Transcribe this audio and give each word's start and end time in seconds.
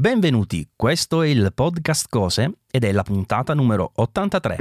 Benvenuti, 0.00 0.66
questo 0.74 1.20
è 1.20 1.28
il 1.28 1.52
podcast 1.54 2.06
Cose 2.08 2.60
ed 2.70 2.84
è 2.84 2.92
la 2.92 3.02
puntata 3.02 3.52
numero 3.52 3.92
83. 3.96 4.56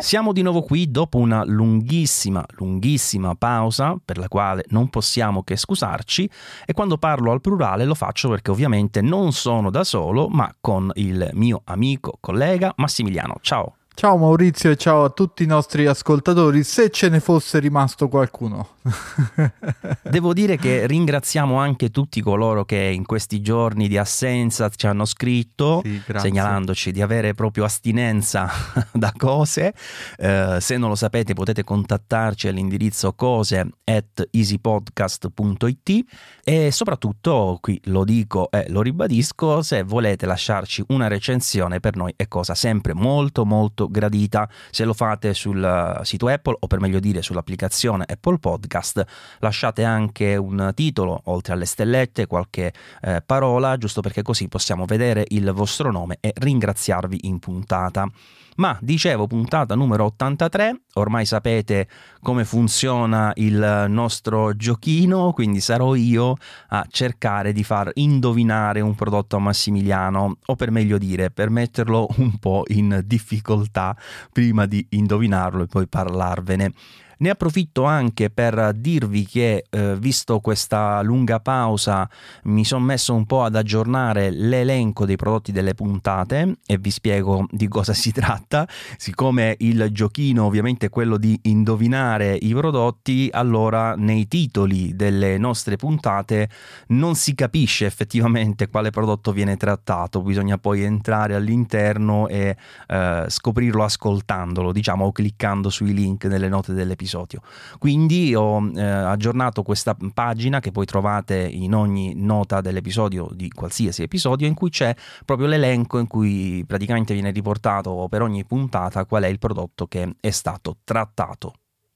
Siamo 0.00 0.34
di 0.34 0.42
nuovo 0.42 0.60
qui 0.60 0.90
dopo 0.90 1.16
una 1.16 1.44
lunghissima, 1.46 2.44
lunghissima 2.58 3.34
pausa 3.36 3.96
per 4.04 4.18
la 4.18 4.28
quale 4.28 4.66
non 4.68 4.90
possiamo 4.90 5.44
che 5.44 5.56
scusarci 5.56 6.28
e 6.66 6.74
quando 6.74 6.98
parlo 6.98 7.32
al 7.32 7.40
plurale 7.40 7.86
lo 7.86 7.94
faccio 7.94 8.28
perché 8.28 8.50
ovviamente 8.50 9.00
non 9.00 9.32
sono 9.32 9.70
da 9.70 9.82
solo 9.82 10.28
ma 10.28 10.54
con 10.60 10.90
il 10.96 11.30
mio 11.32 11.62
amico, 11.64 12.18
collega 12.20 12.70
Massimiliano. 12.76 13.36
Ciao! 13.40 13.76
Ciao 13.98 14.18
Maurizio 14.18 14.70
e 14.70 14.76
ciao 14.76 15.04
a 15.04 15.08
tutti 15.08 15.42
i 15.42 15.46
nostri 15.46 15.86
ascoltatori, 15.86 16.64
se 16.64 16.90
ce 16.90 17.08
ne 17.08 17.18
fosse 17.18 17.58
rimasto 17.60 18.08
qualcuno. 18.08 18.74
Devo 20.02 20.34
dire 20.34 20.58
che 20.58 20.86
ringraziamo 20.86 21.56
anche 21.56 21.90
tutti 21.90 22.20
coloro 22.20 22.66
che 22.66 22.76
in 22.76 23.06
questi 23.06 23.40
giorni 23.40 23.88
di 23.88 23.96
assenza 23.96 24.68
ci 24.68 24.86
hanno 24.86 25.06
scritto, 25.06 25.80
sì, 25.82 26.02
segnalandoci 26.14 26.92
di 26.92 27.00
avere 27.00 27.32
proprio 27.32 27.64
astinenza 27.64 28.50
da 28.92 29.14
cose. 29.16 29.72
Eh, 30.18 30.58
se 30.60 30.76
non 30.76 30.90
lo 30.90 30.94
sapete 30.94 31.32
potete 31.32 31.64
contattarci 31.64 32.48
all'indirizzo 32.48 33.14
cose 33.14 33.66
at 33.82 34.28
easypodcast.it 34.30 36.04
e 36.44 36.70
soprattutto, 36.70 37.56
qui 37.62 37.80
lo 37.84 38.04
dico 38.04 38.50
e 38.50 38.66
lo 38.68 38.82
ribadisco, 38.82 39.62
se 39.62 39.82
volete 39.84 40.26
lasciarci 40.26 40.84
una 40.88 41.08
recensione 41.08 41.80
per 41.80 41.96
noi 41.96 42.12
è 42.14 42.28
cosa 42.28 42.54
sempre 42.54 42.92
molto 42.92 43.46
molto 43.46 43.85
gradita 43.88 44.48
se 44.70 44.84
lo 44.84 44.92
fate 44.92 45.34
sul 45.34 45.62
eh, 45.62 46.04
sito 46.04 46.28
Apple 46.28 46.56
o 46.60 46.66
per 46.66 46.80
meglio 46.80 47.00
dire 47.00 47.22
sull'applicazione 47.22 48.04
Apple 48.06 48.38
Podcast. 48.38 49.04
Lasciate 49.40 49.84
anche 49.84 50.36
un 50.36 50.72
titolo 50.74 51.20
oltre 51.24 51.52
alle 51.52 51.64
stellette, 51.64 52.26
qualche 52.26 52.72
eh, 53.02 53.22
parola, 53.24 53.76
giusto 53.76 54.00
perché 54.00 54.22
così 54.22 54.48
possiamo 54.48 54.84
vedere 54.84 55.24
il 55.28 55.50
vostro 55.52 55.90
nome 55.90 56.18
e 56.20 56.32
ringraziarvi 56.34 57.20
in 57.22 57.38
puntata. 57.38 58.08
Ma 58.56 58.78
dicevo, 58.80 59.26
puntata 59.26 59.74
numero 59.74 60.04
83, 60.04 60.84
ormai 60.94 61.26
sapete 61.26 61.88
come 62.20 62.44
funziona 62.44 63.32
il 63.36 63.84
nostro 63.88 64.56
giochino, 64.56 65.32
quindi 65.32 65.60
sarò 65.60 65.94
io 65.94 66.36
a 66.68 66.86
cercare 66.88 67.52
di 67.52 67.62
far 67.62 67.90
indovinare 67.94 68.80
un 68.80 68.94
prodotto 68.94 69.36
a 69.36 69.40
Massimiliano, 69.40 70.38
o 70.44 70.54
per 70.56 70.70
meglio 70.70 70.96
dire, 70.96 71.30
per 71.30 71.50
metterlo 71.50 72.08
un 72.16 72.38
po' 72.38 72.62
in 72.68 73.02
difficoltà 73.04 73.94
prima 74.32 74.64
di 74.64 74.86
indovinarlo 74.90 75.64
e 75.64 75.66
poi 75.66 75.86
parlarvene. 75.86 76.72
Ne 77.18 77.30
approfitto 77.30 77.84
anche 77.84 78.28
per 78.28 78.74
dirvi 78.74 79.24
che, 79.24 79.64
eh, 79.70 79.96
visto 79.96 80.38
questa 80.40 81.00
lunga 81.00 81.40
pausa, 81.40 82.06
mi 82.42 82.62
sono 82.62 82.84
messo 82.84 83.14
un 83.14 83.24
po' 83.24 83.42
ad 83.42 83.56
aggiornare 83.56 84.28
l'elenco 84.28 85.06
dei 85.06 85.16
prodotti 85.16 85.50
delle 85.50 85.72
puntate 85.72 86.58
e 86.66 86.76
vi 86.76 86.90
spiego 86.90 87.46
di 87.50 87.68
cosa 87.68 87.94
si 87.94 88.12
tratta. 88.12 88.68
Siccome 88.98 89.56
il 89.60 89.88
giochino 89.92 90.44
ovviamente 90.44 90.86
è 90.86 90.88
quello 90.90 91.16
di 91.16 91.38
indovinare 91.44 92.36
i 92.38 92.52
prodotti, 92.52 93.30
allora 93.32 93.94
nei 93.94 94.28
titoli 94.28 94.94
delle 94.94 95.38
nostre 95.38 95.76
puntate 95.76 96.50
non 96.88 97.14
si 97.14 97.34
capisce 97.34 97.86
effettivamente 97.86 98.68
quale 98.68 98.90
prodotto 98.90 99.32
viene 99.32 99.56
trattato, 99.56 100.20
bisogna 100.20 100.58
poi 100.58 100.82
entrare 100.82 101.34
all'interno 101.34 102.28
e 102.28 102.58
eh, 102.88 103.24
scoprirlo 103.26 103.84
ascoltandolo, 103.84 104.70
diciamo, 104.70 105.06
o 105.06 105.12
cliccando 105.12 105.70
sui 105.70 105.94
link 105.94 106.26
nelle 106.26 106.50
note 106.50 106.74
dell'episodio 106.74 107.04
episodio. 107.06 107.40
Quindi 107.78 108.34
ho 108.34 108.70
eh, 108.74 108.82
aggiornato 108.82 109.62
questa 109.62 109.96
pagina 110.12 110.60
che 110.60 110.72
poi 110.72 110.84
trovate 110.84 111.36
in 111.36 111.74
ogni 111.74 112.12
nota 112.14 112.60
dell'episodio 112.60 113.28
di 113.32 113.48
qualsiasi 113.48 114.02
episodio 114.02 114.46
in 114.46 114.54
cui 114.54 114.70
c'è 114.70 114.94
proprio 115.24 115.46
l'elenco 115.46 115.98
in 115.98 116.08
cui 116.08 116.64
praticamente 116.66 117.14
viene 117.14 117.30
riportato 117.30 118.06
per 118.10 118.22
ogni 118.22 118.44
puntata 118.44 119.06
qual 119.06 119.22
è 119.22 119.28
il 119.28 119.38
prodotto 119.38 119.86
che 119.86 120.16
è 120.20 120.30
stato 120.30 120.78
trattato. 120.84 121.54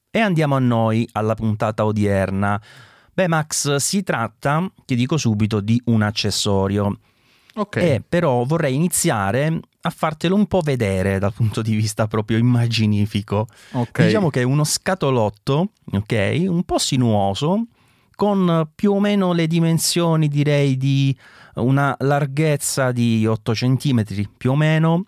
E 0.09 0.19
andiamo 0.19 0.55
a 0.55 0.59
noi 0.59 1.07
alla 1.11 1.35
puntata 1.35 1.85
odierna. 1.85 2.61
Beh 3.13 3.27
Max, 3.27 3.75
si 3.75 4.03
tratta, 4.03 4.69
ti 4.85 4.95
dico 4.95 5.17
subito, 5.17 5.59
di 5.59 5.81
un 5.85 6.01
accessorio. 6.01 6.99
Ok. 7.55 7.75
E 7.75 8.03
però 8.07 8.43
vorrei 8.45 8.75
iniziare 8.75 9.59
a 9.81 9.89
fartelo 9.89 10.35
un 10.35 10.45
po' 10.45 10.61
vedere 10.61 11.19
dal 11.19 11.33
punto 11.33 11.61
di 11.61 11.75
vista 11.75 12.07
proprio 12.07 12.37
immaginifico. 12.37 13.47
Okay. 13.71 14.05
Diciamo 14.05 14.29
che 14.29 14.41
è 14.41 14.43
uno 14.43 14.63
scatolotto, 14.63 15.71
ok? 15.91 16.43
Un 16.47 16.63
po' 16.63 16.77
sinuoso, 16.77 17.65
con 18.15 18.69
più 18.75 18.93
o 18.93 18.99
meno 18.99 19.33
le 19.33 19.47
dimensioni, 19.47 20.27
direi, 20.27 20.77
di 20.77 21.15
una 21.55 21.95
larghezza 21.99 22.91
di 22.91 23.25
8 23.25 23.51
cm, 23.53 24.03
più 24.37 24.51
o 24.51 24.55
meno, 24.55 25.05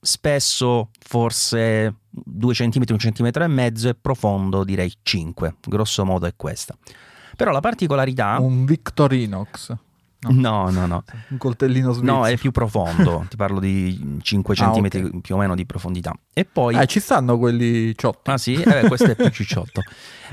spesso 0.00 0.90
forse 1.00 1.94
2 2.08 2.54
cm, 2.54 2.82
1 2.88 2.96
cm 2.96 3.30
e 3.32 3.46
mezzo 3.48 3.88
e 3.88 3.94
profondo 3.94 4.64
direi 4.64 4.92
5, 5.02 5.56
grosso 5.66 6.04
modo 6.04 6.26
è 6.26 6.34
questa. 6.36 6.76
Però 7.36 7.50
la 7.50 7.60
particolarità... 7.60 8.38
Un 8.38 8.64
Victorinox. 8.64 9.74
No, 10.30 10.70
no, 10.70 10.86
no. 10.86 11.02
Un 11.28 11.36
coltellino 11.36 11.92
svizzero. 11.92 12.18
No, 12.18 12.26
è 12.26 12.36
più 12.36 12.52
profondo, 12.52 13.24
ti 13.30 13.36
parlo 13.36 13.58
di 13.58 14.18
5 14.22 14.54
cm 14.54 14.62
ah, 14.64 14.70
okay. 14.70 15.20
più 15.20 15.34
o 15.34 15.38
meno 15.38 15.54
di 15.54 15.66
profondità. 15.66 16.14
E 16.32 16.44
poi... 16.44 16.76
Eh, 16.76 16.86
ci 16.86 17.00
stanno 17.00 17.38
quelli 17.38 17.96
ciotti. 17.96 18.30
Ah 18.30 18.38
sì? 18.38 18.54
Eh, 18.54 18.86
questo 18.86 19.10
è 19.10 19.16
più 19.16 19.28
cicciotto. 19.34 19.82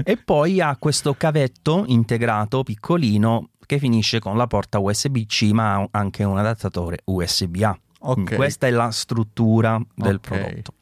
e 0.04 0.18
poi 0.18 0.62
ha 0.62 0.76
questo 0.78 1.16
cavetto 1.16 1.86
integrato 1.88 2.64
piccolino 2.64 3.50
che 3.66 3.80
finisce 3.80 4.20
con 4.20 4.38
la 4.38 4.48
porta 4.48 4.80
USB-C 4.80 5.50
ma 5.52 5.76
ha 5.76 5.88
anche 5.92 6.24
un 6.24 6.38
adattatore 6.38 7.00
USB-A. 7.06 7.80
Okay. 8.02 8.36
Questa 8.36 8.68
è 8.68 8.70
la 8.70 8.92
struttura 8.92 9.82
del 9.96 10.16
okay. 10.16 10.40
prodotto. 10.40 10.74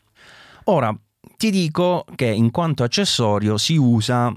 Ora, 0.65 0.95
ti 1.37 1.49
dico 1.49 2.05
che 2.15 2.25
in 2.25 2.51
quanto 2.51 2.83
accessorio 2.83 3.57
si 3.57 3.77
usa 3.77 4.33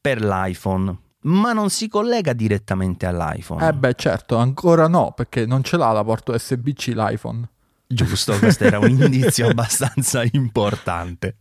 per 0.00 0.22
l'iPhone 0.22 1.04
ma 1.26 1.52
non 1.52 1.70
si 1.70 1.88
collega 1.88 2.32
direttamente 2.32 3.06
all'iPhone. 3.06 3.66
Eh 3.66 3.72
beh, 3.72 3.94
certo, 3.94 4.36
ancora 4.36 4.88
no, 4.88 5.12
perché 5.14 5.46
non 5.46 5.62
ce 5.62 5.76
l'ha 5.76 5.92
la 5.92 6.04
porta 6.04 6.32
USB-C 6.32 6.92
l'iPhone. 6.94 7.48
Giusto, 7.88 8.36
questo 8.38 8.64
era 8.64 8.80
un 8.80 8.88
indizio 8.88 9.46
abbastanza 9.50 10.24
importante. 10.32 11.36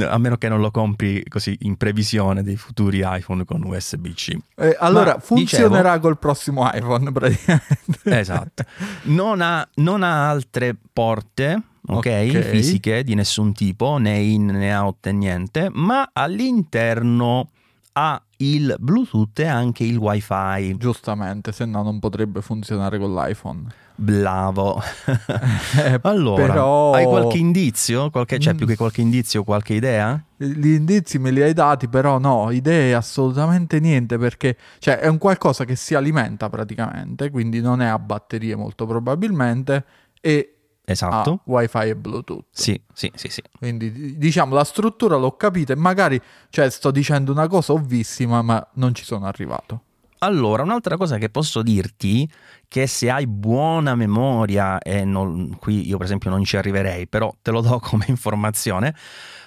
A 0.00 0.18
meno 0.18 0.36
che 0.36 0.48
non 0.48 0.60
lo 0.60 0.70
compri 0.70 1.24
così 1.28 1.56
in 1.62 1.76
previsione 1.76 2.42
dei 2.42 2.56
futuri 2.56 3.02
iPhone 3.04 3.44
con 3.44 3.64
USB-C. 3.64 4.36
Eh, 4.56 4.76
allora, 4.78 5.14
Ma, 5.14 5.20
funzionerà 5.20 5.94
dicevo, 5.94 6.00
col 6.00 6.18
prossimo 6.18 6.68
iPhone 6.72 7.10
praticamente. 7.12 8.00
Esatto. 8.04 8.64
Non 9.04 9.40
ha, 9.40 9.68
non 9.76 10.04
ha 10.04 10.30
altre 10.30 10.76
porte, 10.92 11.60
okay, 11.86 12.28
ok, 12.28 12.42
fisiche 12.42 13.02
di 13.02 13.14
nessun 13.14 13.52
tipo, 13.52 13.98
né 13.98 14.18
in 14.18 14.46
né 14.46 14.74
out 14.76 15.06
né 15.06 15.12
niente, 15.12 15.68
ma 15.72 16.10
all'interno 16.12 17.50
ha 17.92 18.22
il 18.38 18.76
Bluetooth 18.78 19.38
e 19.38 19.46
anche 19.46 19.84
il 19.84 19.96
WiFi. 19.96 20.76
Giustamente, 20.76 21.52
se 21.52 21.64
no 21.64 21.82
non 21.82 21.98
potrebbe 21.98 22.40
funzionare 22.40 22.98
con 22.98 23.14
l'iPhone. 23.14 23.66
Bravo. 23.94 24.80
Eh, 25.78 25.98
allora, 26.02 26.46
però... 26.46 26.92
hai 26.92 27.04
qualche 27.04 27.38
indizio? 27.38 28.10
Qualche, 28.10 28.38
cioè, 28.38 28.54
mm. 28.54 28.56
più 28.56 28.66
che 28.66 28.76
qualche 28.76 29.00
indizio, 29.00 29.44
qualche 29.44 29.74
idea? 29.74 30.20
Gli 30.36 30.68
indizi 30.68 31.18
me 31.18 31.30
li 31.30 31.42
hai 31.42 31.52
dati, 31.52 31.88
però 31.88 32.18
no, 32.18 32.50
idee 32.50 32.94
assolutamente 32.94 33.78
niente, 33.80 34.18
perché 34.18 34.56
cioè, 34.78 34.98
è 34.98 35.06
un 35.08 35.18
qualcosa 35.18 35.64
che 35.64 35.76
si 35.76 35.94
alimenta 35.94 36.48
praticamente, 36.48 37.30
quindi 37.30 37.60
non 37.60 37.80
è 37.80 37.86
a 37.86 37.98
batterie 37.98 38.56
molto 38.56 38.86
probabilmente, 38.86 39.84
e 40.20 40.57
Esatto. 40.90 41.40
Wifi 41.44 41.88
e 41.88 41.96
Bluetooth. 41.96 42.46
Sì, 42.50 42.80
sì, 42.94 43.12
sì, 43.14 43.28
sì. 43.28 43.42
Quindi 43.58 44.16
diciamo 44.16 44.54
la 44.54 44.64
struttura 44.64 45.16
l'ho 45.16 45.36
capita 45.36 45.74
e 45.74 45.76
magari 45.76 46.18
cioè, 46.48 46.70
sto 46.70 46.90
dicendo 46.90 47.30
una 47.30 47.46
cosa 47.46 47.74
ovvissima 47.74 48.40
ma 48.40 48.66
non 48.74 48.94
ci 48.94 49.04
sono 49.04 49.26
arrivato. 49.26 49.82
Allora, 50.20 50.62
un'altra 50.62 50.96
cosa 50.96 51.18
che 51.18 51.28
posso 51.28 51.62
dirti 51.62 52.28
che 52.66 52.86
se 52.86 53.10
hai 53.10 53.26
buona 53.26 53.94
memoria 53.94 54.78
e 54.78 55.04
non, 55.04 55.56
qui 55.58 55.86
io 55.86 55.96
per 55.98 56.06
esempio 56.06 56.30
non 56.30 56.42
ci 56.42 56.56
arriverei, 56.56 57.06
però 57.06 57.32
te 57.42 57.50
lo 57.50 57.60
do 57.60 57.78
come 57.84 58.06
informazione, 58.08 58.96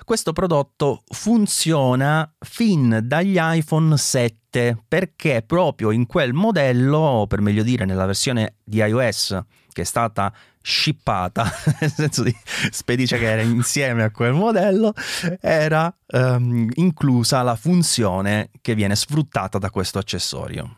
questo 0.05 0.33
prodotto 0.33 1.01
funziona 1.07 2.31
fin 2.39 3.01
dagli 3.03 3.37
iPhone 3.39 3.97
7 3.97 4.77
perché 4.87 5.43
proprio 5.45 5.89
in 5.89 6.05
quel 6.05 6.33
modello, 6.33 6.97
o 6.99 7.27
per 7.27 7.41
meglio 7.41 7.63
dire 7.63 7.83
nella 7.83 8.05
versione 8.05 8.57
di 8.63 8.77
iOS 8.77 9.39
che 9.71 9.81
è 9.81 9.85
stata 9.85 10.33
shippata, 10.61 11.49
nel 11.79 11.91
senso 11.91 12.23
di 12.23 12.35
spedice 12.69 13.17
che 13.17 13.29
era 13.29 13.41
insieme 13.41 14.03
a 14.03 14.11
quel 14.11 14.33
modello, 14.33 14.93
era 15.39 15.93
um, 16.07 16.69
inclusa 16.75 17.41
la 17.41 17.55
funzione 17.55 18.49
che 18.61 18.75
viene 18.75 18.95
sfruttata 18.95 19.57
da 19.57 19.69
questo 19.69 19.99
accessorio. 19.99 20.75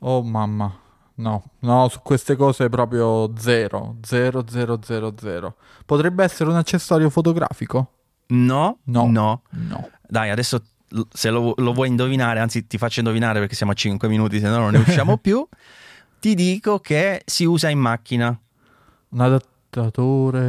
Oh 0.00 0.22
mamma, 0.22 0.72
no, 1.16 1.50
no, 1.60 1.88
su 1.88 2.00
queste 2.02 2.36
cose 2.36 2.68
proprio 2.68 3.32
zero, 3.36 3.96
zero, 4.02 4.44
zero, 4.48 4.78
zero, 4.82 5.14
zero. 5.18 5.56
Potrebbe 5.84 6.24
essere 6.24 6.50
un 6.50 6.56
accessorio 6.56 7.10
fotografico? 7.10 7.92
No, 8.28 8.78
no, 8.84 9.06
no. 9.06 9.42
no. 9.50 9.90
Dai, 10.08 10.30
adesso 10.30 10.62
se 11.12 11.30
lo, 11.30 11.54
lo, 11.56 11.72
vuoi 11.72 11.88
indovinare, 11.88 12.40
anzi 12.40 12.66
ti 12.66 12.78
faccio 12.78 13.00
indovinare 13.00 13.40
perché 13.40 13.54
siamo 13.54 13.72
a 13.72 13.74
5 13.74 14.08
minuti, 14.08 14.38
se 14.38 14.48
no 14.48 14.58
non 14.58 14.72
ne 14.72 14.78
usciamo 14.78 15.18
più, 15.18 15.46
ti 16.20 16.34
dico 16.34 16.78
che 16.80 17.22
si 17.24 17.44
usa 17.44 17.68
in 17.68 17.78
macchina. 17.78 18.38
Un 19.10 19.20
adattatore, 19.20 20.44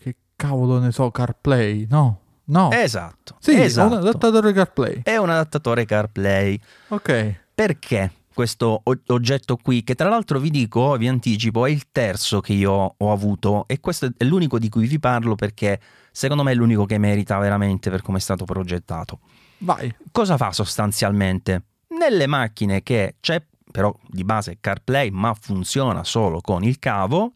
che 0.00 0.16
cavolo 0.36 0.78
ne 0.78 0.92
so, 0.92 1.10
CarPlay, 1.10 1.86
no? 1.88 2.20
No. 2.44 2.70
Esatto. 2.70 3.36
Sì, 3.40 3.60
esatto. 3.60 3.94
un 3.94 4.00
adattatore 4.00 4.52
CarPlay. 4.52 5.00
È 5.02 5.16
un 5.16 5.30
adattatore 5.30 5.84
CarPlay. 5.84 6.58
Ok. 6.88 7.40
Perché? 7.54 8.12
questo 8.38 8.82
oggetto 8.84 9.56
qui, 9.56 9.82
che 9.82 9.96
tra 9.96 10.08
l'altro 10.08 10.38
vi 10.38 10.50
dico, 10.50 10.96
vi 10.96 11.08
anticipo, 11.08 11.66
è 11.66 11.70
il 11.70 11.90
terzo 11.90 12.38
che 12.38 12.52
io 12.52 12.94
ho 12.96 13.10
avuto 13.12 13.64
e 13.66 13.80
questo 13.80 14.12
è 14.16 14.22
l'unico 14.22 14.60
di 14.60 14.68
cui 14.68 14.86
vi 14.86 15.00
parlo 15.00 15.34
perché 15.34 15.80
secondo 16.12 16.44
me 16.44 16.52
è 16.52 16.54
l'unico 16.54 16.86
che 16.86 16.98
merita 16.98 17.36
veramente 17.38 17.90
per 17.90 18.00
come 18.00 18.18
è 18.18 18.20
stato 18.20 18.44
progettato. 18.44 19.18
Vai. 19.58 19.92
Cosa 20.12 20.36
fa 20.36 20.52
sostanzialmente? 20.52 21.64
Nelle 21.98 22.28
macchine 22.28 22.84
che 22.84 23.16
c'è 23.18 23.42
però 23.72 23.92
di 24.06 24.22
base 24.22 24.58
CarPlay 24.60 25.10
ma 25.10 25.34
funziona 25.34 26.04
solo 26.04 26.40
con 26.40 26.62
il 26.62 26.78
cavo, 26.78 27.32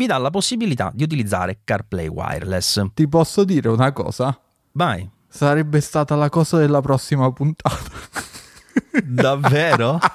vi 0.00 0.06
dà 0.06 0.16
la 0.16 0.30
possibilità 0.30 0.90
di 0.94 1.02
utilizzare 1.02 1.60
CarPlay 1.62 2.06
wireless. 2.06 2.82
Ti 2.94 3.06
posso 3.06 3.44
dire 3.44 3.68
una 3.68 3.92
cosa? 3.92 4.34
Vai. 4.72 5.06
Sarebbe 5.28 5.82
stata 5.82 6.14
la 6.14 6.30
cosa 6.30 6.56
della 6.56 6.80
prossima 6.80 7.30
puntata. 7.32 7.76
Davvero? 9.04 9.98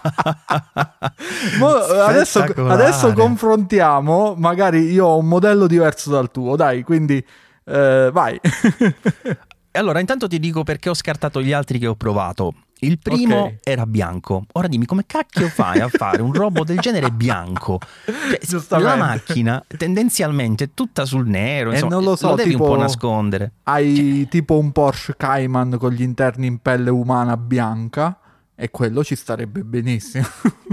adesso, 2.07 2.41
adesso, 2.41 3.13
confrontiamo, 3.13 4.33
magari 4.35 4.91
io 4.91 5.05
ho 5.05 5.17
un 5.19 5.27
modello 5.27 5.67
diverso 5.67 6.09
dal 6.09 6.31
tuo, 6.31 6.55
dai, 6.55 6.81
quindi 6.81 7.23
eh, 7.63 8.09
vai. 8.11 8.39
allora, 9.73 9.99
intanto 9.99 10.27
ti 10.27 10.39
dico 10.39 10.63
perché 10.63 10.89
ho 10.89 10.95
scartato 10.95 11.43
gli 11.43 11.53
altri 11.53 11.77
che 11.77 11.85
ho 11.85 11.95
provato. 11.95 12.53
Il 12.79 12.99
primo 12.99 13.43
okay. 13.43 13.57
era 13.63 13.85
bianco. 13.85 14.45
Ora 14.53 14.67
dimmi 14.67 14.85
come 14.85 15.05
cacchio 15.05 15.47
fai 15.47 15.79
a 15.79 15.87
fare 15.87 16.21
un 16.21 16.33
robot 16.33 16.65
del 16.65 16.79
genere 16.79 17.09
bianco? 17.09 17.79
Cioè, 18.05 18.79
la 18.79 18.95
macchina 18.95 19.63
tendenzialmente 19.65 20.65
è 20.65 20.69
tutta 20.73 21.05
sul 21.05 21.27
nero, 21.27 21.71
insomma, 21.71 21.91
e 21.91 21.95
non 21.95 22.03
lo 22.03 22.15
so, 22.15 22.29
lo 22.29 22.35
devi 22.35 22.51
tipo, 22.51 22.63
un 22.63 22.69
po' 22.69 22.77
nascondere. 22.77 23.51
Hai 23.63 23.95
cioè, 23.95 24.27
tipo 24.27 24.57
un 24.57 24.71
Porsche 24.71 25.15
Cayman 25.15 25.77
con 25.79 25.91
gli 25.91 26.01
interni 26.01 26.47
in 26.47 26.59
pelle 26.59 26.89
umana 26.89 27.37
bianca 27.37 28.19
e 28.55 28.69
quello 28.71 29.03
ci 29.03 29.15
starebbe 29.15 29.61
benissimo. 29.61 30.25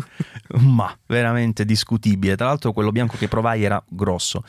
Ma 0.59 0.95
veramente 1.07 1.65
discutibile. 1.65 2.37
Tra 2.37 2.47
l'altro, 2.47 2.73
quello 2.73 2.91
bianco 2.91 3.17
che 3.17 3.29
provai 3.29 3.65
era 3.65 3.83
grosso. 3.89 4.43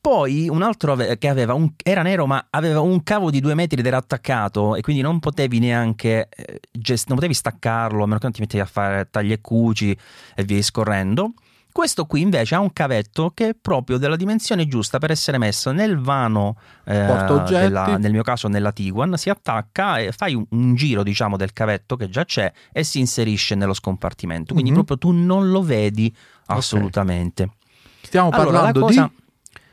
Poi 0.00 0.48
un 0.48 0.62
altro 0.62 0.92
ave- 0.92 1.18
che 1.18 1.28
aveva 1.28 1.54
un, 1.54 1.72
era 1.82 2.02
nero, 2.02 2.26
ma 2.26 2.46
aveva 2.50 2.80
un 2.80 3.02
cavo 3.02 3.30
di 3.30 3.40
due 3.40 3.54
metri 3.54 3.80
ed 3.80 3.86
era 3.86 3.96
attaccato, 3.96 4.76
e 4.76 4.80
quindi 4.80 5.02
non 5.02 5.18
potevi 5.18 5.58
neanche 5.58 6.28
eh, 6.28 6.60
gest- 6.70 7.08
non 7.08 7.16
potevi 7.16 7.34
staccarlo, 7.34 8.02
a 8.02 8.06
meno 8.06 8.18
che 8.18 8.24
non 8.24 8.32
ti 8.32 8.40
mettevi 8.40 8.62
a 8.62 8.66
fare 8.66 9.08
tagli 9.10 9.32
e 9.32 9.40
cuci 9.40 9.96
e 10.34 10.44
via 10.44 10.62
scorrendo. 10.62 11.32
Questo 11.70 12.06
qui 12.06 12.22
invece 12.22 12.56
ha 12.56 12.60
un 12.60 12.72
cavetto 12.72 13.30
che 13.32 13.50
è 13.50 13.54
proprio 13.54 13.98
della 13.98 14.16
dimensione 14.16 14.66
giusta 14.66 14.98
per 14.98 15.12
essere 15.12 15.38
messo 15.38 15.70
nel 15.70 15.98
vano, 15.98 16.56
eh, 16.84 17.06
della, 17.46 17.96
nel 17.98 18.10
mio 18.10 18.22
caso 18.22 18.48
nella 18.48 18.72
Tiguan, 18.72 19.16
si 19.16 19.30
attacca 19.30 19.98
e 19.98 20.10
fai 20.10 20.34
un, 20.34 20.44
un, 20.48 20.74
giro 20.74 21.04
diciamo 21.04 21.36
del 21.36 21.52
cavetto 21.52 21.94
che 21.94 22.08
già 22.08 22.24
c'è 22.24 22.50
e 22.72 22.82
si 22.82 22.98
inserisce 22.98 23.54
nello 23.54 23.74
scompartimento. 23.74 24.54
Quindi 24.54 24.72
mm-hmm. 24.72 24.84
proprio 24.84 25.12
tu 25.12 25.16
non 25.16 25.50
lo 25.50 25.62
vedi 25.62 26.12
assolutamente. 26.46 27.44
Okay. 27.44 27.56
Stiamo 28.02 28.30
allora, 28.30 28.50
parlando 28.50 28.80
cosa... 28.80 29.02
di 29.02 29.26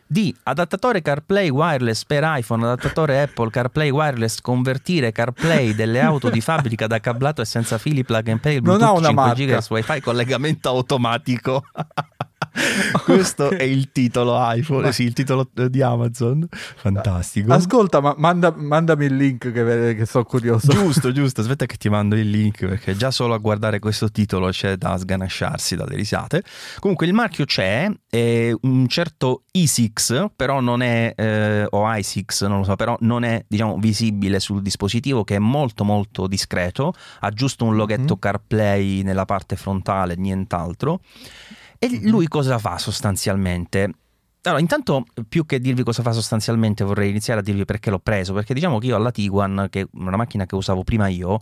di 0.07 0.36
adattatore 0.44 1.02
CarPlay 1.02 1.50
wireless 1.50 2.06
per 2.06 2.24
iPhone, 2.25 2.63
adattatore 2.63 3.22
Apple 3.22 3.50
CarPlay 3.50 3.90
wireless, 3.90 4.40
convertire 4.42 5.12
CarPlay 5.12 5.74
delle 5.74 6.00
auto 6.00 6.30
di 6.30 6.42
fabbrica 6.42 6.88
da 6.88 7.00
cablato 7.00 7.42
e 7.42 7.46
senza 7.46 7.78
fili 7.78 8.04
plug 8.04 8.30
and 8.30 8.40
play, 8.40 8.60
Bluetooth 8.60 8.81
non 8.81 8.90
ha 8.90 8.98
una 8.98 9.07
5 9.07 9.24
marca. 9.24 9.44
GHz, 9.44 9.69
Wi-Fi, 9.69 10.02
collegamento 10.02 10.69
automatico. 10.69 11.63
Questo 13.04 13.50
è 13.50 13.63
il 13.63 13.92
titolo 13.92 14.36
iPhone, 14.40 14.92
sì, 14.92 15.04
il 15.04 15.13
titolo 15.13 15.48
di 15.54 15.81
Amazon. 15.81 16.48
Fantastico. 16.50 17.54
Ascolta, 17.54 18.00
ma 18.00 18.16
manda, 18.18 18.54
mandami 18.56 19.06
il 19.06 19.16
link 19.16 19.52
che, 19.52 19.96
che 19.96 20.06
sono 20.06 20.24
curioso. 20.24 20.72
Giusto, 20.72 21.12
giusto. 21.13 21.42
Aspetta 21.42 21.66
che 21.66 21.78
ti 21.78 21.90
mando 21.90 22.16
il 22.16 22.30
link 22.30 22.66
perché 22.66 22.96
già 22.96 23.12
solo 23.12 23.34
a 23.34 23.38
guardare 23.38 23.80
questo 23.80 24.10
titolo 24.10 24.50
c'è 24.50 24.78
da 24.78 24.98
sganasciarsi 24.98 25.75
dalle 25.75 25.96
risate. 25.96 26.44
Comunque 26.80 27.06
il 27.06 27.13
marchio 27.13 27.46
c'è, 27.46 27.92
è 28.10 28.54
un 28.62 28.88
certo 28.88 29.44
i6, 29.54 30.28
però 30.36 30.62
non 30.62 30.81
è, 30.81 31.13
eh, 31.16 31.68
o 31.69 31.86
i6, 31.86 32.48
non 32.48 32.60
lo 32.60 32.63
so, 32.63 32.75
però 32.75 32.96
non 33.02 33.24
è 33.24 33.44
diciamo 33.48 33.78
visibile 33.78 34.40
sul 34.40 34.62
dispositivo 34.62 35.24
che 35.24 35.36
è 35.36 35.40
molto 35.40 35.84
molto 35.84 36.28
discreto, 36.28 36.94
ha 37.19 37.30
giusto 37.31 37.66
un 37.66 37.75
loghetto 37.75 38.02
mm-hmm. 38.02 38.19
CarPlay 38.19 39.02
nella 39.02 39.25
parte 39.25 39.56
frontale, 39.56 40.16
nient'altro. 40.16 41.02
E 41.80 42.00
lui 42.04 42.27
cosa 42.27 42.57
fa 42.57 42.77
sostanzialmente? 42.77 43.92
Allora, 44.44 44.62
intanto, 44.62 45.06
più 45.27 45.45
che 45.45 45.60
dirvi 45.60 45.83
cosa 45.83 46.04
fa 46.04 46.12
sostanzialmente, 46.12 46.83
vorrei 46.83 47.10
iniziare 47.10 47.39
a 47.39 47.44
dirvi 47.44 47.66
perché 47.66 47.89
l'ho 47.89 48.00
preso. 48.00 48.33
Perché 48.33 48.54
diciamo 48.54 48.77
che 48.77 48.88
io 48.88 48.95
alla 48.95 49.12
Tiguan, 49.12 49.68
che 49.69 49.81
è 49.81 49.88
una 49.94 50.18
macchina 50.18 50.45
che 50.45 50.56
usavo 50.56 50.83
prima 50.83 51.07
io, 51.07 51.39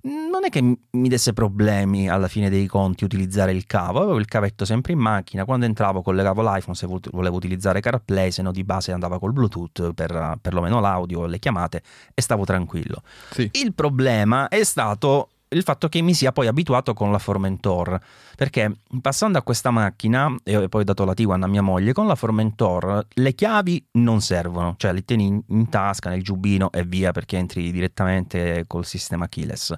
non 0.00 0.44
è 0.44 0.48
che 0.48 0.62
mi 0.62 1.08
desse 1.08 1.32
problemi 1.32 2.08
alla 2.08 2.28
fine 2.28 2.48
dei 2.48 2.66
conti 2.66 3.04
utilizzare 3.04 3.52
il 3.52 3.66
cavo. 3.66 4.00
Avevo 4.00 4.18
il 4.18 4.24
cavetto 4.26 4.64
sempre 4.64 4.92
in 4.92 4.98
macchina. 4.98 5.44
Quando 5.44 5.66
entravo, 5.66 6.00
collegavo 6.00 6.40
l'iPhone 6.40 6.74
se 6.74 6.86
volevo 6.86 7.36
utilizzare 7.36 7.80
CarPlay, 7.80 8.30
se 8.30 8.40
no 8.40 8.50
di 8.50 8.64
base 8.64 8.92
andava 8.92 9.18
col 9.18 9.32
Bluetooth 9.32 9.92
per 9.92 10.38
perlomeno 10.40 10.80
l'audio, 10.80 11.26
le 11.26 11.38
chiamate 11.38 11.82
e 12.14 12.22
stavo 12.22 12.44
tranquillo. 12.44 13.02
Sì. 13.30 13.50
Il 13.52 13.74
problema 13.74 14.48
è 14.48 14.62
stato 14.64 15.28
il 15.50 15.62
fatto 15.62 15.88
che 15.88 16.00
mi 16.02 16.14
sia 16.14 16.32
poi 16.32 16.46
abituato 16.46 16.94
con 16.94 17.10
la 17.10 17.18
Formentor, 17.18 17.98
perché 18.36 18.80
passando 19.00 19.38
a 19.38 19.42
questa 19.42 19.70
macchina, 19.70 20.34
e 20.44 20.56
ho 20.56 20.68
poi 20.68 20.84
dato 20.84 21.04
la 21.04 21.14
Tiguan 21.14 21.42
a 21.42 21.46
mia 21.46 21.62
moglie, 21.62 21.92
con 21.92 22.06
la 22.06 22.14
Formentor 22.14 23.06
le 23.14 23.34
chiavi 23.34 23.88
non 23.92 24.20
servono, 24.20 24.74
cioè 24.76 24.92
le 24.92 25.04
tieni 25.04 25.26
in, 25.26 25.42
in 25.48 25.68
tasca, 25.68 26.10
nel 26.10 26.22
giubbino 26.22 26.70
e 26.72 26.84
via 26.84 27.12
perché 27.12 27.36
entri 27.36 27.70
direttamente 27.70 28.64
col 28.66 28.84
sistema 28.84 29.28
keyless. 29.28 29.74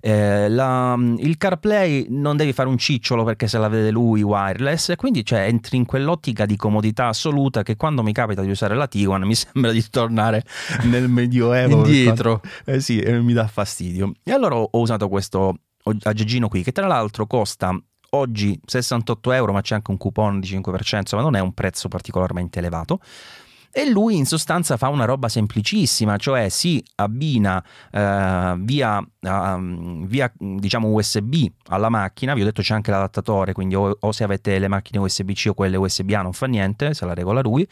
Eh, 0.00 0.48
la, 0.48 0.96
il 1.18 1.36
CarPlay 1.36 2.06
non 2.10 2.36
devi 2.36 2.52
fare 2.52 2.68
un 2.68 2.78
cicciolo 2.78 3.24
perché 3.24 3.48
se 3.48 3.58
la 3.58 3.68
vede 3.68 3.90
lui 3.90 4.22
wireless, 4.22 4.94
quindi 4.96 5.24
cioè, 5.24 5.40
entri 5.40 5.76
in 5.76 5.84
quell'ottica 5.84 6.46
di 6.46 6.56
comodità 6.56 7.08
assoluta 7.08 7.62
che 7.62 7.76
quando 7.76 8.02
mi 8.02 8.12
capita 8.12 8.42
di 8.42 8.50
usare 8.50 8.74
la 8.74 8.86
Tiguan 8.86 9.22
mi 9.22 9.34
sembra 9.36 9.72
di 9.72 9.84
tornare 9.88 10.44
nel 10.84 11.08
medioevo. 11.08 11.76
Indietro. 11.84 12.40
Eh 12.64 12.80
sì, 12.80 13.00
eh, 13.00 13.20
mi 13.20 13.32
dà 13.32 13.46
fastidio. 13.46 14.12
E 14.22 14.32
allora 14.32 14.56
ho, 14.56 14.68
usato 14.72 15.08
questo 15.08 15.54
aggeggino 16.02 16.48
qui 16.48 16.62
che 16.62 16.72
tra 16.72 16.86
l'altro 16.86 17.26
costa 17.26 17.74
oggi 18.10 18.58
68 18.64 19.32
euro 19.32 19.52
ma 19.52 19.62
c'è 19.62 19.74
anche 19.74 19.90
un 19.90 19.96
coupon 19.96 20.40
di 20.40 20.48
5% 20.48 20.98
insomma 20.98 21.22
non 21.22 21.34
è 21.34 21.40
un 21.40 21.52
prezzo 21.54 21.88
particolarmente 21.88 22.58
elevato 22.58 23.00
e 23.70 23.88
lui 23.90 24.16
in 24.16 24.26
sostanza 24.26 24.76
fa 24.76 24.88
una 24.88 25.04
roba 25.04 25.28
semplicissima, 25.28 26.16
cioè 26.16 26.48
si 26.48 26.82
abbina 26.96 27.62
eh, 27.90 28.54
via, 28.58 28.98
uh, 28.98 30.06
via 30.06 30.32
diciamo 30.36 30.88
USB 30.88 31.46
alla 31.68 31.88
macchina, 31.88 32.34
vi 32.34 32.42
ho 32.42 32.44
detto 32.44 32.62
c'è 32.62 32.74
anche 32.74 32.90
l'adattatore, 32.90 33.52
quindi 33.52 33.74
o, 33.74 33.96
o 33.98 34.12
se 34.12 34.24
avete 34.24 34.58
le 34.58 34.68
macchine 34.68 34.98
USB-C 34.98 35.46
o 35.48 35.54
quelle 35.54 35.76
USB-A 35.76 36.22
non 36.22 36.32
fa 36.32 36.46
niente, 36.46 36.94
se 36.94 37.04
la 37.04 37.14
regola 37.14 37.40
lui, 37.40 37.66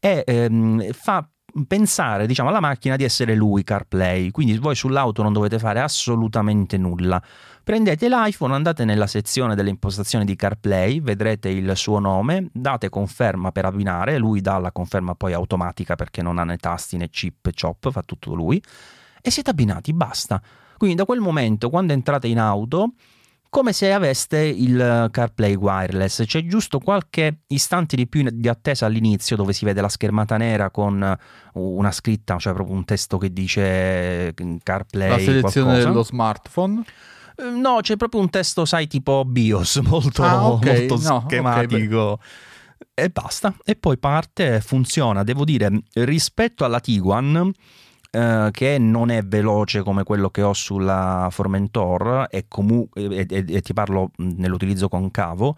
e 0.00 0.24
ehm, 0.26 0.92
fa 0.92 1.28
pensare 1.68 2.26
diciamo, 2.26 2.48
alla 2.48 2.60
macchina 2.60 2.96
di 2.96 3.04
essere 3.04 3.34
lui 3.34 3.62
CarPlay, 3.62 4.30
quindi 4.30 4.58
voi 4.58 4.74
sull'auto 4.74 5.22
non 5.22 5.32
dovete 5.32 5.58
fare 5.58 5.80
assolutamente 5.80 6.76
nulla. 6.76 7.22
Prendete 7.64 8.10
l'iPhone, 8.10 8.52
andate 8.52 8.84
nella 8.84 9.06
sezione 9.06 9.54
delle 9.54 9.70
impostazioni 9.70 10.26
di 10.26 10.36
CarPlay, 10.36 11.00
vedrete 11.00 11.48
il 11.48 11.74
suo 11.76 11.98
nome, 11.98 12.50
date 12.52 12.90
conferma 12.90 13.52
per 13.52 13.64
abbinare, 13.64 14.18
lui 14.18 14.42
dà 14.42 14.58
la 14.58 14.70
conferma 14.70 15.14
poi 15.14 15.32
automatica 15.32 15.94
perché 15.94 16.20
non 16.20 16.38
ha 16.38 16.44
né 16.44 16.58
tasti 16.58 16.98
né 16.98 17.08
chip, 17.08 17.48
chop, 17.58 17.90
fa 17.90 18.02
tutto 18.02 18.34
lui, 18.34 18.62
e 19.22 19.30
siete 19.30 19.48
abbinati, 19.48 19.94
basta. 19.94 20.42
Quindi 20.76 20.94
da 20.94 21.06
quel 21.06 21.20
momento, 21.20 21.70
quando 21.70 21.94
entrate 21.94 22.26
in 22.26 22.38
auto, 22.38 22.92
come 23.48 23.72
se 23.72 23.92
aveste 23.92 24.40
il 24.40 25.08
CarPlay 25.10 25.54
wireless. 25.54 26.24
C'è 26.26 26.44
giusto 26.44 26.80
qualche 26.80 27.44
istante 27.46 27.96
di 27.96 28.06
più 28.06 28.28
di 28.30 28.48
attesa 28.48 28.84
all'inizio 28.84 29.36
dove 29.36 29.54
si 29.54 29.64
vede 29.64 29.80
la 29.80 29.88
schermata 29.88 30.36
nera 30.36 30.70
con 30.70 31.16
una 31.52 31.92
scritta, 31.92 32.36
cioè 32.36 32.52
proprio 32.52 32.76
un 32.76 32.84
testo 32.84 33.16
che 33.16 33.32
dice 33.32 34.34
CarPlay. 34.62 35.08
La 35.08 35.18
selezione 35.18 35.66
qualcosa. 35.66 35.88
dello 35.88 36.02
smartphone. 36.02 36.84
Eh, 37.36 37.44
no, 37.50 37.78
c'è 37.80 37.96
proprio 37.96 38.20
un 38.20 38.30
testo, 38.30 38.64
sai, 38.64 38.86
tipo 38.86 39.24
BIOS, 39.24 39.76
molto, 39.86 40.22
ah, 40.22 40.48
okay. 40.48 40.86
molto 40.86 41.08
no, 41.08 41.24
schematico. 41.26 42.00
Okay, 42.12 42.26
e 42.94 43.08
basta. 43.08 43.54
E 43.64 43.76
poi 43.76 43.98
parte, 43.98 44.60
funziona. 44.60 45.22
Devo 45.24 45.44
dire, 45.44 45.82
rispetto 45.94 46.64
alla 46.64 46.80
Tiguan, 46.80 47.52
eh, 48.10 48.48
che 48.52 48.78
non 48.78 49.10
è 49.10 49.22
veloce 49.22 49.82
come 49.82 50.04
quello 50.04 50.30
che 50.30 50.42
ho 50.42 50.52
sulla 50.52 51.28
Formentor 51.30 52.28
e, 52.30 52.46
comu- 52.46 52.88
e, 52.96 53.26
e, 53.28 53.44
e 53.48 53.60
ti 53.60 53.72
parlo 53.72 54.10
nell'utilizzo 54.16 54.88
con 54.88 55.10
cavo, 55.10 55.56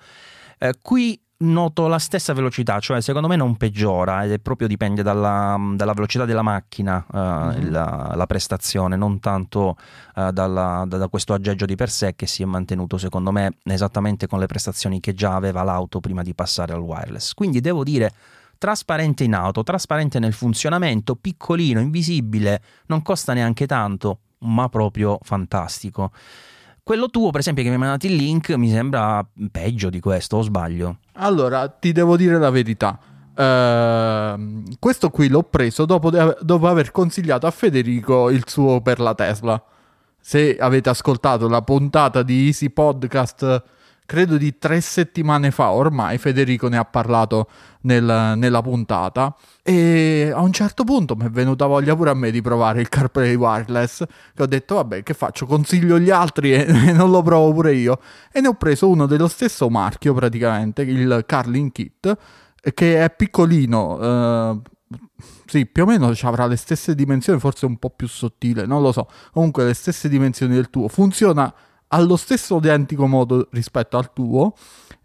eh, 0.58 0.74
qui 0.80 1.20
noto 1.38 1.86
la 1.86 1.98
stessa 1.98 2.32
velocità, 2.32 2.78
cioè 2.80 3.00
secondo 3.02 3.28
me 3.28 3.36
non 3.36 3.56
peggiora 3.56 4.24
ed 4.24 4.32
è 4.32 4.38
proprio 4.38 4.66
dipende 4.66 5.02
dalla, 5.02 5.58
dalla 5.74 5.92
velocità 5.92 6.24
della 6.24 6.42
macchina 6.42 7.04
uh, 7.10 7.16
mm-hmm. 7.16 7.70
la, 7.70 8.12
la, 8.14 8.26
prestazione, 8.26 8.96
non 8.96 9.20
tanto 9.20 9.76
uh, 10.14 10.30
dalla, 10.30 10.84
da, 10.86 10.96
da, 10.96 11.08
questo 11.08 11.34
aggeggio 11.34 11.66
di 11.66 11.74
per 11.74 11.90
sé 11.90 12.14
che 12.16 12.26
si 12.26 12.42
è 12.42 12.46
mantenuto 12.46 12.96
secondo 12.96 13.32
me 13.32 13.58
esattamente 13.64 14.26
con 14.26 14.38
le 14.38 14.46
prestazioni 14.46 14.98
che 15.00 15.12
già 15.12 15.34
aveva 15.34 15.62
l'auto 15.62 16.00
prima 16.00 16.22
di 16.22 16.34
passare 16.34 16.72
al 16.72 16.80
wireless. 16.80 17.34
Quindi 17.34 17.60
devo 17.60 17.84
dire 17.84 18.12
trasparente 18.56 19.24
in 19.24 19.34
auto, 19.34 19.62
trasparente 19.62 20.18
nel 20.18 20.32
funzionamento, 20.32 21.16
piccolino, 21.16 21.80
invisibile, 21.80 22.62
non 22.86 23.02
costa 23.02 23.34
neanche 23.34 23.66
tanto, 23.66 24.20
ma 24.38 24.68
proprio 24.70 25.18
fantastico. 25.22 26.12
Quello 26.82 27.08
tuo, 27.08 27.30
per 27.30 27.40
esempio, 27.40 27.64
che 27.64 27.68
mi 27.68 27.74
hai 27.74 27.80
mandato 27.80 28.06
il 28.06 28.14
link, 28.14 28.50
mi 28.50 28.70
sembra 28.70 29.26
peggio 29.50 29.90
di 29.90 29.98
questo, 29.98 30.36
o 30.36 30.42
sbaglio? 30.42 30.98
Allora, 31.16 31.68
ti 31.68 31.92
devo 31.92 32.16
dire 32.16 32.38
la 32.38 32.50
verità. 32.50 32.98
Uh, 33.36 34.62
questo 34.78 35.10
qui 35.10 35.28
l'ho 35.28 35.42
preso 35.42 35.84
dopo, 35.84 36.08
de- 36.10 36.38
dopo 36.40 36.68
aver 36.68 36.90
consigliato 36.90 37.46
a 37.46 37.50
Federico 37.50 38.30
il 38.30 38.44
suo 38.46 38.80
per 38.80 38.98
la 38.98 39.14
Tesla. 39.14 39.62
Se 40.18 40.56
avete 40.58 40.88
ascoltato 40.88 41.48
la 41.48 41.62
puntata 41.62 42.22
di 42.22 42.46
Easy 42.46 42.70
Podcast 42.70 43.62
credo 44.06 44.36
di 44.36 44.56
tre 44.58 44.80
settimane 44.80 45.50
fa 45.50 45.70
ormai, 45.72 46.16
Federico 46.16 46.68
ne 46.68 46.78
ha 46.78 46.84
parlato 46.84 47.48
nel, 47.82 48.34
nella 48.36 48.62
puntata 48.62 49.36
e 49.62 50.32
a 50.34 50.40
un 50.40 50.52
certo 50.52 50.84
punto 50.84 51.14
mi 51.16 51.26
è 51.26 51.30
venuta 51.30 51.66
voglia 51.66 51.94
pure 51.94 52.10
a 52.10 52.14
me 52.14 52.30
di 52.30 52.40
provare 52.40 52.80
il 52.80 52.88
CarPlay 52.88 53.34
wireless 53.34 54.04
che 54.34 54.42
ho 54.42 54.46
detto 54.46 54.76
vabbè 54.76 55.02
che 55.02 55.12
faccio, 55.12 55.46
consiglio 55.46 55.98
gli 55.98 56.10
altri 56.10 56.54
e, 56.54 56.66
e 56.88 56.92
non 56.94 57.10
lo 57.10 57.22
provo 57.22 57.52
pure 57.52 57.74
io 57.74 58.00
e 58.32 58.40
ne 58.40 58.48
ho 58.48 58.54
preso 58.54 58.88
uno 58.88 59.06
dello 59.06 59.28
stesso 59.28 59.68
marchio 59.68 60.14
praticamente, 60.14 60.82
il 60.82 61.24
Carlin 61.26 61.70
Kit 61.72 62.16
che 62.74 63.04
è 63.04 63.10
piccolino, 63.10 64.00
eh, 64.00 64.60
sì, 65.46 65.66
più 65.66 65.84
o 65.84 65.86
meno 65.86 66.12
avrà 66.22 66.46
le 66.46 66.56
stesse 66.56 66.94
dimensioni, 66.94 67.38
forse 67.38 67.66
un 67.66 67.76
po' 67.76 67.90
più 67.90 68.08
sottile, 68.08 68.66
non 68.66 68.82
lo 68.82 68.92
so. 68.92 69.08
Comunque 69.32 69.64
le 69.64 69.74
stesse 69.74 70.08
dimensioni 70.08 70.54
del 70.54 70.70
tuo. 70.70 70.88
Funziona 70.88 71.52
allo 71.88 72.16
stesso 72.16 72.56
identico 72.56 73.06
modo 73.06 73.48
rispetto 73.52 73.96
al 73.96 74.12
tuo. 74.12 74.54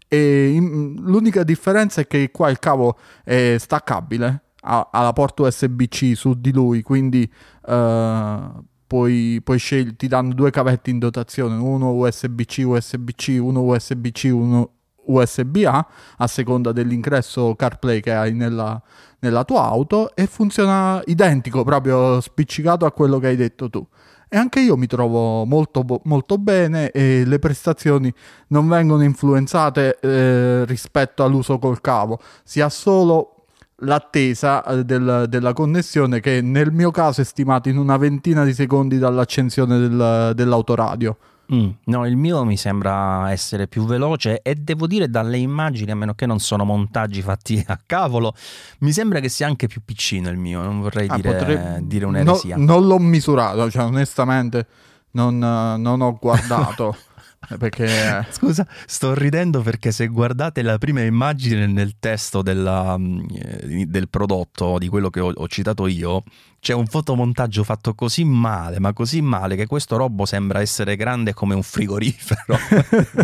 E 0.08 0.56
l'unica 0.60 1.42
differenza 1.42 2.02
è 2.02 2.06
che 2.06 2.30
qua 2.30 2.50
il 2.50 2.58
cavo 2.58 2.98
è 3.24 3.56
staccabile, 3.58 4.42
ha, 4.60 4.90
ha 4.92 5.02
la 5.02 5.12
porta 5.14 5.44
USB-C 5.44 6.12
su 6.14 6.34
di 6.38 6.52
lui, 6.52 6.82
quindi 6.82 7.30
uh, 7.62 8.62
puoi, 8.86 9.40
puoi 9.42 9.58
scegliere, 9.58 9.96
ti 9.96 10.08
danno 10.08 10.34
due 10.34 10.50
cavetti 10.50 10.90
in 10.90 10.98
dotazione, 10.98 11.56
uno 11.56 11.92
USB-C, 11.92 12.62
USB-C, 12.66 13.38
uno 13.40 13.62
USB-C, 13.62 14.28
uno 14.34 14.70
USB-A, 15.06 15.86
a 16.18 16.26
seconda 16.26 16.72
dell'ingresso 16.72 17.54
CarPlay 17.56 18.00
che 18.00 18.12
hai 18.12 18.34
nella, 18.34 18.80
nella 19.20 19.44
tua 19.44 19.64
auto, 19.64 20.14
e 20.14 20.26
funziona 20.26 21.00
identico, 21.06 21.64
proprio 21.64 22.20
spiccicato 22.20 22.84
a 22.84 22.92
quello 22.92 23.18
che 23.18 23.28
hai 23.28 23.36
detto 23.36 23.70
tu 23.70 23.86
e 24.34 24.38
anche 24.38 24.60
io 24.60 24.78
mi 24.78 24.86
trovo 24.86 25.44
molto, 25.44 25.84
molto 26.04 26.38
bene 26.38 26.90
e 26.90 27.22
le 27.26 27.38
prestazioni 27.38 28.10
non 28.46 28.66
vengono 28.66 29.02
influenzate 29.02 29.98
eh, 30.00 30.64
rispetto 30.64 31.22
all'uso 31.22 31.58
col 31.58 31.82
cavo, 31.82 32.18
si 32.42 32.62
ha 32.62 32.70
solo 32.70 33.44
l'attesa 33.80 34.64
eh, 34.64 34.84
del, 34.86 35.26
della 35.28 35.52
connessione 35.52 36.20
che 36.20 36.40
nel 36.40 36.72
mio 36.72 36.90
caso 36.90 37.20
è 37.20 37.24
stimata 37.24 37.68
in 37.68 37.76
una 37.76 37.98
ventina 37.98 38.42
di 38.42 38.54
secondi 38.54 38.96
dall'accensione 38.96 39.78
del, 39.78 40.32
dell'autoradio. 40.34 41.18
Mm, 41.52 41.68
no, 41.84 42.06
il 42.06 42.16
mio 42.16 42.44
mi 42.44 42.56
sembra 42.56 43.30
essere 43.30 43.68
più 43.68 43.84
veloce 43.84 44.40
e 44.42 44.54
devo 44.54 44.86
dire 44.86 45.10
dalle 45.10 45.36
immagini, 45.36 45.90
a 45.90 45.94
meno 45.94 46.14
che 46.14 46.24
non 46.24 46.38
sono 46.38 46.64
montaggi 46.64 47.20
fatti 47.20 47.62
a 47.66 47.78
cavolo, 47.84 48.34
mi 48.80 48.92
sembra 48.92 49.20
che 49.20 49.28
sia 49.28 49.46
anche 49.46 49.66
più 49.66 49.82
piccino 49.84 50.30
il 50.30 50.38
mio, 50.38 50.62
non 50.62 50.80
vorrei 50.80 51.08
ah, 51.08 51.16
dire, 51.16 51.34
potrei... 51.34 51.86
dire 51.86 52.04
un'eresia. 52.06 52.56
No, 52.56 52.64
non 52.64 52.86
l'ho 52.86 52.98
misurato, 52.98 53.70
cioè 53.70 53.84
onestamente 53.84 54.66
non, 55.12 55.38
non 55.38 56.00
ho 56.00 56.16
guardato. 56.20 56.96
Eh, 57.48 57.56
perché... 57.56 58.26
Scusa, 58.30 58.66
sto 58.86 59.14
ridendo 59.14 59.62
perché 59.62 59.90
se 59.90 60.06
guardate 60.06 60.62
la 60.62 60.78
prima 60.78 61.02
immagine 61.02 61.66
nel 61.66 61.96
testo 61.98 62.40
della, 62.40 62.96
mm, 62.96 63.20
eh, 63.32 63.86
del 63.86 64.08
prodotto, 64.08 64.78
di 64.78 64.88
quello 64.88 65.10
che 65.10 65.20
ho, 65.20 65.32
ho, 65.34 65.48
citato 65.48 65.86
io, 65.86 66.22
c'è 66.60 66.72
un 66.72 66.86
fotomontaggio 66.86 67.64
fatto 67.64 67.94
così 67.94 68.24
male, 68.24 68.78
ma 68.78 68.92
così 68.92 69.20
male 69.20 69.56
che 69.56 69.66
questo 69.66 69.96
robot 69.96 70.26
sembra 70.26 70.60
essere 70.60 70.94
grande 70.94 71.34
come 71.34 71.54
un 71.54 71.62
frigorifero. 71.62 72.56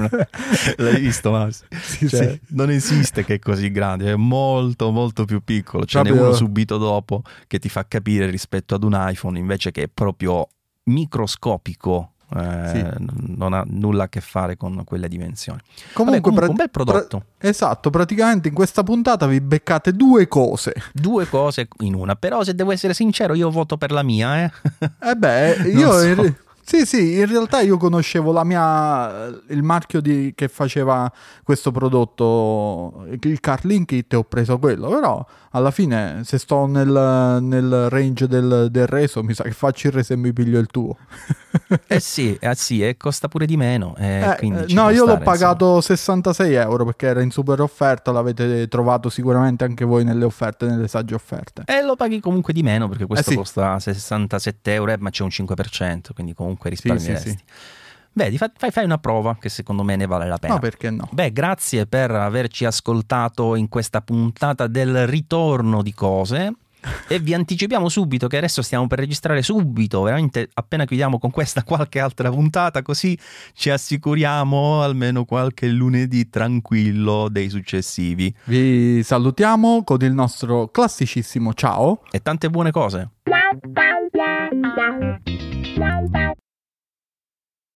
L'hai 0.76 1.00
visto, 1.00 1.30
Mas? 1.30 1.64
Sì, 1.80 2.08
cioè, 2.08 2.30
sì. 2.30 2.40
Non 2.48 2.70
esiste 2.70 3.24
che 3.24 3.34
è 3.34 3.38
così 3.38 3.70
grande, 3.70 4.12
è 4.12 4.16
molto 4.16 4.90
molto 4.90 5.24
più 5.24 5.42
piccolo. 5.44 5.84
Ce 5.84 6.02
n'è 6.02 6.10
uno 6.10 6.32
subito 6.32 6.76
dopo 6.76 7.22
che 7.46 7.60
ti 7.60 7.68
fa 7.68 7.86
capire 7.86 8.28
rispetto 8.28 8.74
ad 8.74 8.82
un 8.82 8.96
iPhone 8.96 9.38
invece 9.38 9.70
che 9.70 9.84
è 9.84 9.88
proprio 9.88 10.48
microscopico 10.84 12.14
eh, 12.36 12.68
sì. 12.68 12.86
non 13.36 13.52
ha 13.52 13.64
nulla 13.66 14.04
a 14.04 14.08
che 14.08 14.20
fare 14.20 14.56
con 14.56 14.82
quelle 14.84 15.08
dimensioni. 15.08 15.60
Comunque, 15.92 16.20
Vabbè, 16.20 16.20
comunque 16.20 16.48
un 16.48 16.54
bel 16.54 16.70
prodotto. 16.70 17.24
Pra- 17.36 17.48
esatto, 17.48 17.90
praticamente 17.90 18.48
in 18.48 18.54
questa 18.54 18.82
puntata 18.82 19.26
vi 19.26 19.40
beccate 19.40 19.92
due 19.92 20.28
cose. 20.28 20.74
Due 20.92 21.26
cose 21.28 21.68
in 21.80 21.94
una, 21.94 22.16
però 22.16 22.44
se 22.44 22.54
devo 22.54 22.72
essere 22.72 22.94
sincero 22.94 23.34
io 23.34 23.50
voto 23.50 23.76
per 23.76 23.92
la 23.92 24.02
mia. 24.02 24.44
Eh, 24.44 24.52
eh 25.10 25.14
beh, 25.14 25.54
io... 25.72 26.14
So. 26.14 26.46
Sì, 26.68 26.84
sì, 26.84 27.14
in 27.14 27.24
realtà 27.24 27.62
io 27.62 27.78
conoscevo 27.78 28.30
la 28.30 28.44
mia, 28.44 29.26
il 29.48 29.62
marchio 29.62 30.02
di, 30.02 30.34
che 30.36 30.48
faceva 30.48 31.10
questo 31.42 31.70
prodotto, 31.70 33.06
il 33.22 33.40
Carlin 33.40 33.86
Kit, 33.86 34.12
e 34.12 34.16
ho 34.16 34.24
preso 34.24 34.58
quello, 34.58 34.90
però 34.90 35.24
alla 35.52 35.70
fine 35.70 36.20
se 36.24 36.36
sto 36.36 36.66
nel, 36.66 37.38
nel 37.40 37.88
range 37.88 38.26
del, 38.26 38.68
del, 38.70 38.86
reso 38.86 39.22
mi 39.22 39.32
sa 39.32 39.44
che 39.44 39.52
faccio 39.52 39.86
il 39.86 39.94
reso 39.94 40.12
e 40.12 40.16
mi 40.16 40.30
piglio 40.34 40.58
il 40.58 40.66
tuo. 40.66 40.94
eh 41.86 42.00
sì, 42.00 42.36
eh 42.40 42.54
sì, 42.54 42.86
e 42.86 42.96
costa 42.96 43.28
pure 43.28 43.46
di 43.46 43.56
meno. 43.56 43.94
Eh, 43.96 44.36
eh, 44.40 44.48
no, 44.68 44.90
io 44.90 45.04
l'ho 45.04 45.18
pagato 45.18 45.76
insomma. 45.76 45.96
66 45.96 46.54
euro 46.54 46.84
perché 46.84 47.06
era 47.06 47.22
in 47.22 47.30
super 47.30 47.60
offerta, 47.60 48.10
l'avete 48.10 48.68
trovato 48.68 49.08
sicuramente 49.08 49.64
anche 49.64 49.84
voi 49.84 50.04
nelle 50.04 50.24
offerte, 50.24 50.66
nelle 50.66 50.88
sagge 50.88 51.14
offerte. 51.14 51.62
E 51.66 51.82
lo 51.82 51.96
paghi 51.96 52.20
comunque 52.20 52.52
di 52.52 52.62
meno 52.62 52.88
perché 52.88 53.06
questo 53.06 53.30
eh 53.30 53.32
sì. 53.32 53.38
costa 53.38 53.78
67 53.78 54.72
euro, 54.72 54.94
ma 54.98 55.10
c'è 55.10 55.22
un 55.22 55.30
5%, 55.30 56.00
quindi 56.14 56.34
comunque 56.34 56.70
risparmieresti. 56.70 57.28
Sì, 57.28 57.36
sì, 57.36 57.36
sì. 57.36 57.86
Vedi, 58.12 58.36
fai, 58.36 58.50
fai, 58.70 58.84
una 58.84 58.98
prova 58.98 59.36
che 59.38 59.48
secondo 59.48 59.84
me 59.84 59.94
ne 59.94 60.06
vale 60.06 60.26
la 60.26 60.38
pena. 60.38 60.54
No, 60.54 60.58
perché 60.60 60.90
no? 60.90 61.08
Beh, 61.12 61.30
grazie 61.30 61.86
per 61.86 62.10
averci 62.10 62.64
ascoltato 62.64 63.54
in 63.54 63.68
questa 63.68 64.00
puntata 64.00 64.66
del 64.66 65.06
ritorno 65.06 65.82
di 65.82 65.94
cose. 65.94 66.52
E 67.08 67.18
vi 67.18 67.34
anticipiamo 67.34 67.88
subito 67.88 68.26
che 68.26 68.36
adesso 68.36 68.62
stiamo 68.62 68.86
per 68.86 68.98
registrare 68.98 69.42
subito, 69.42 70.02
veramente 70.02 70.48
appena 70.54 70.84
chiudiamo 70.84 71.18
con 71.18 71.30
questa 71.30 71.62
qualche 71.64 72.00
altra 72.00 72.30
puntata, 72.30 72.82
così 72.82 73.18
ci 73.54 73.70
assicuriamo 73.70 74.82
almeno 74.82 75.24
qualche 75.24 75.68
lunedì 75.68 76.28
tranquillo 76.28 77.28
dei 77.28 77.48
successivi. 77.48 78.34
Vi 78.44 79.02
salutiamo 79.02 79.84
con 79.84 79.98
il 80.02 80.12
nostro 80.12 80.68
classicissimo 80.68 81.54
ciao 81.54 82.02
e 82.10 82.20
tante 82.20 82.50
buone 82.50 82.70
cose. 82.70 83.10